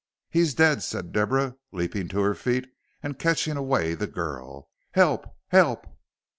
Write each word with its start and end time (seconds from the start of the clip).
"He's 0.31 0.55
dead," 0.55 0.81
said 0.81 1.11
Deborah, 1.11 1.57
leaping 1.71 2.07
to 2.07 2.21
her 2.21 2.33
feet 2.33 2.67
and 3.03 3.19
catching 3.19 3.55
away 3.55 3.93
the 3.93 4.07
girl. 4.07 4.71
"Help! 4.93 5.27
Help!" 5.49 5.85